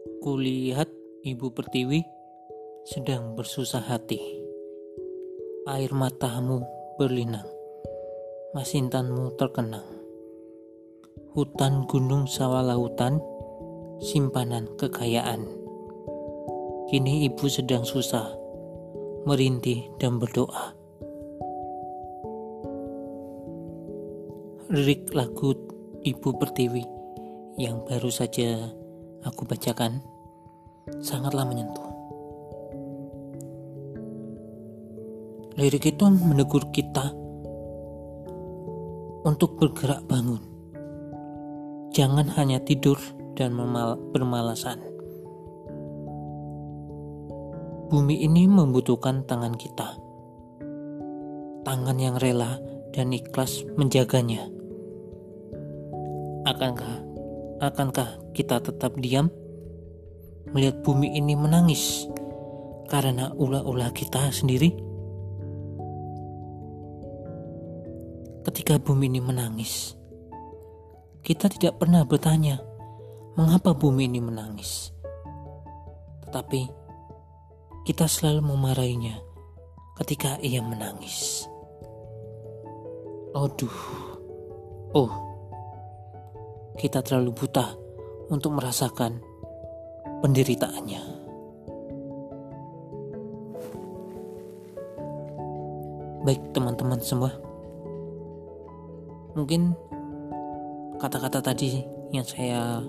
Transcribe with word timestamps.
Kulihat 0.00 0.88
Ibu 1.28 1.52
Pertiwi 1.52 2.00
sedang 2.88 3.36
bersusah 3.36 3.84
hati. 3.84 4.16
Air 5.68 5.92
matamu 5.92 6.64
berlinang, 6.96 7.44
masintanmu 8.56 9.36
terkenang. 9.36 9.84
Hutan 11.36 11.84
gunung 11.84 12.24
sawah 12.24 12.64
lautan, 12.64 13.20
simpanan 14.00 14.72
kekayaan. 14.80 15.44
Kini 16.88 17.28
ibu 17.28 17.44
sedang 17.52 17.84
susah, 17.84 18.32
merintih 19.28 19.84
dan 20.00 20.16
berdoa. 20.16 20.72
Lirik 24.72 25.12
lagu 25.12 25.52
Ibu 26.00 26.40
Pertiwi 26.40 26.84
yang 27.60 27.84
baru 27.84 28.08
saja 28.08 28.79
aku 29.24 29.44
bacakan 29.44 30.00
sangatlah 31.00 31.44
menyentuh. 31.44 31.88
Lirik 35.60 35.92
itu 35.92 36.04
menegur 36.08 36.72
kita 36.72 37.12
untuk 39.28 39.60
bergerak 39.60 40.00
bangun. 40.08 40.40
Jangan 41.92 42.32
hanya 42.38 42.62
tidur 42.64 42.96
dan 43.36 43.58
bermalasan. 44.14 44.80
Bumi 47.90 48.22
ini 48.22 48.46
membutuhkan 48.46 49.26
tangan 49.26 49.58
kita. 49.58 49.98
Tangan 51.66 51.98
yang 51.98 52.16
rela 52.22 52.62
dan 52.94 53.10
ikhlas 53.10 53.66
menjaganya. 53.74 54.46
Akankah 56.46 57.09
akankah 57.60 58.32
kita 58.32 58.58
tetap 58.64 58.96
diam 58.96 59.28
melihat 60.50 60.80
bumi 60.80 61.12
ini 61.12 61.36
menangis 61.36 62.08
karena 62.88 63.30
ulah-ulah 63.36 63.92
kita 63.92 64.32
sendiri? 64.32 64.72
Ketika 68.40 68.80
bumi 68.80 69.12
ini 69.12 69.20
menangis, 69.20 69.94
kita 71.20 71.52
tidak 71.52 71.76
pernah 71.76 72.02
bertanya 72.08 72.64
mengapa 73.36 73.76
bumi 73.76 74.08
ini 74.08 74.18
menangis. 74.24 74.96
Tetapi 76.24 76.60
kita 77.84 78.08
selalu 78.08 78.40
memarahinya 78.56 79.20
ketika 80.00 80.40
ia 80.40 80.64
menangis. 80.64 81.44
Aduh, 83.36 83.78
oh, 84.96 85.29
kita 86.80 87.04
terlalu 87.04 87.36
buta 87.36 87.76
untuk 88.32 88.56
merasakan 88.56 89.20
penderitaannya. 90.24 91.02
Baik 96.24 96.40
teman-teman 96.56 97.00
semua, 97.04 97.36
mungkin 99.36 99.76
kata-kata 100.96 101.44
tadi 101.52 101.84
yang 102.16 102.24
saya 102.24 102.80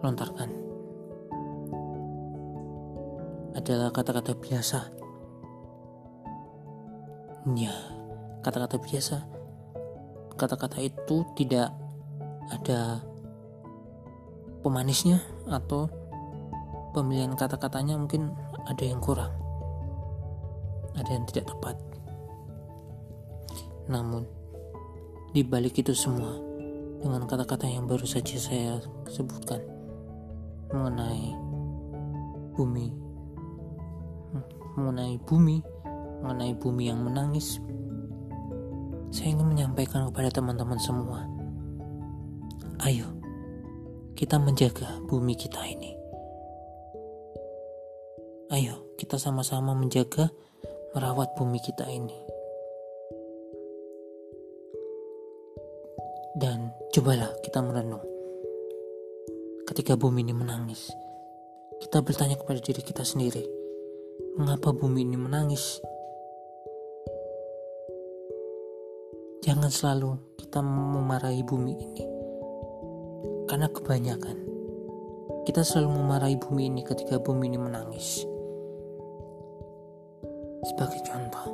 lontarkan 0.00 0.48
adalah 3.52 3.92
kata-kata 3.92 4.32
biasa. 4.40 4.80
Ya, 7.56 7.76
kata-kata 8.40 8.76
biasa. 8.80 9.16
Kata-kata 10.36 10.80
itu 10.80 11.24
tidak 11.36 11.72
ada 12.52 13.07
pemanisnya 14.60 15.22
atau 15.48 15.86
pemilihan 16.92 17.34
kata-katanya 17.38 17.94
mungkin 17.98 18.34
ada 18.66 18.84
yang 18.84 18.98
kurang 18.98 19.30
ada 20.98 21.10
yang 21.14 21.24
tidak 21.30 21.46
tepat. 21.54 21.76
Namun 23.86 24.26
di 25.30 25.46
balik 25.46 25.78
itu 25.78 25.94
semua 25.94 26.34
dengan 26.98 27.24
kata-kata 27.24 27.70
yang 27.70 27.86
baru 27.86 28.02
saja 28.02 28.34
saya 28.34 28.82
sebutkan 29.06 29.62
mengenai 30.74 31.30
bumi 32.58 32.90
mengenai 34.74 35.16
bumi 35.22 35.62
mengenai 36.24 36.52
bumi 36.58 36.90
yang 36.90 37.00
menangis 37.06 37.62
saya 39.14 39.32
ingin 39.32 39.46
menyampaikan 39.46 40.10
kepada 40.10 40.28
teman-teman 40.32 40.80
semua 40.80 41.22
ayo 42.82 43.17
kita 44.18 44.34
menjaga 44.42 44.98
bumi 45.06 45.38
kita 45.38 45.62
ini. 45.62 45.94
Ayo, 48.50 48.90
kita 48.98 49.14
sama-sama 49.14 49.78
menjaga, 49.78 50.34
merawat 50.90 51.38
bumi 51.38 51.62
kita 51.62 51.86
ini. 51.86 52.18
Dan 56.34 56.74
cobalah 56.90 57.30
kita 57.46 57.62
merenung. 57.62 58.02
Ketika 59.70 59.94
bumi 59.94 60.26
ini 60.26 60.34
menangis, 60.34 60.90
kita 61.78 62.02
bertanya 62.02 62.34
kepada 62.42 62.58
diri 62.58 62.82
kita 62.82 63.06
sendiri, 63.06 63.46
mengapa 64.34 64.74
bumi 64.74 65.06
ini 65.06 65.14
menangis? 65.14 65.78
Jangan 69.46 69.70
selalu 69.70 70.18
kita 70.42 70.58
memarahi 70.58 71.46
bumi 71.46 71.74
ini 71.78 72.17
karena 73.48 73.66
kebanyakan 73.72 74.48
kita 75.48 75.64
selalu 75.64 75.96
memarahi 75.96 76.36
bumi 76.36 76.68
ini 76.68 76.84
ketika 76.84 77.16
bumi 77.16 77.48
ini 77.48 77.56
menangis. 77.56 78.28
Sebagai 80.68 81.00
contoh, 81.08 81.48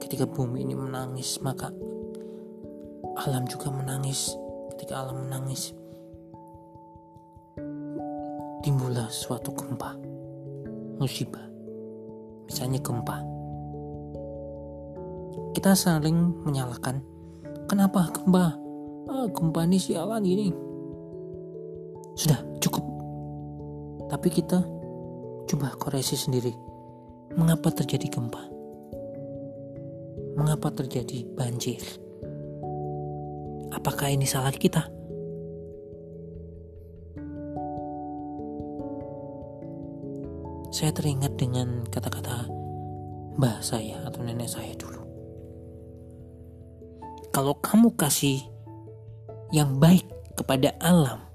ketika 0.00 0.24
bumi 0.24 0.64
ini 0.64 0.72
menangis, 0.72 1.36
maka 1.44 1.68
alam 3.20 3.44
juga 3.44 3.68
menangis. 3.68 4.32
Ketika 4.72 5.04
alam 5.04 5.28
menangis, 5.28 5.76
timbullah 8.64 9.12
suatu 9.12 9.52
gempa, 9.52 9.92
musibah, 10.96 11.44
misalnya 12.48 12.80
gempa. 12.80 13.20
Kita 15.52 15.76
saling 15.76 16.48
menyalahkan, 16.48 17.04
kenapa 17.68 18.08
gempa? 18.08 18.56
Ah, 19.12 19.28
gempa 19.28 19.68
ini 19.68 19.76
sialan 19.76 20.24
ini 20.24 20.48
sudah 22.16 22.40
cukup. 22.64 22.82
Tapi 24.08 24.28
kita 24.32 24.64
coba 25.46 25.76
koreksi 25.76 26.16
sendiri. 26.16 26.56
Mengapa 27.36 27.68
terjadi 27.68 28.08
gempa? 28.08 28.40
Mengapa 30.40 30.72
terjadi 30.72 31.28
banjir? 31.36 31.84
Apakah 33.76 34.08
ini 34.08 34.24
salah 34.24 34.54
kita? 34.56 34.88
Saya 40.72 40.92
teringat 40.92 41.40
dengan 41.40 41.84
kata-kata 41.88 42.48
mbah 43.36 43.60
saya 43.60 44.00
atau 44.08 44.24
nenek 44.24 44.48
saya 44.48 44.72
dulu. 44.76 45.04
Kalau 47.32 47.52
kamu 47.60 47.92
kasih 48.00 48.40
yang 49.52 49.76
baik 49.76 50.08
kepada 50.36 50.72
alam, 50.80 51.25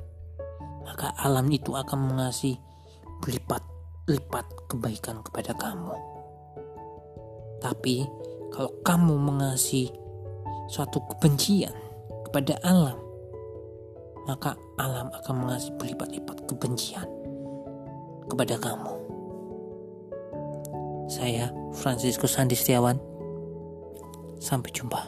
maka 0.85 1.13
alam 1.21 1.47
itu 1.49 1.73
akan 1.73 2.13
mengasih 2.13 2.57
berlipat-lipat 3.21 4.45
kebaikan 4.67 5.21
kepada 5.21 5.53
kamu. 5.55 5.93
Tapi 7.61 8.09
kalau 8.49 8.71
kamu 8.81 9.15
mengasih 9.15 9.93
suatu 10.67 10.99
kebencian 11.15 11.73
kepada 12.29 12.57
alam, 12.65 12.97
maka 14.25 14.57
alam 14.81 15.13
akan 15.13 15.35
mengasih 15.45 15.71
berlipat-lipat 15.77 16.37
kebencian 16.49 17.07
kepada 18.27 18.57
kamu. 18.57 18.93
Saya 21.11 21.51
Francisco 21.75 22.25
Sandi 22.25 22.55
Setiawan. 22.55 22.95
Sampai 24.41 24.73
jumpa. 24.73 25.05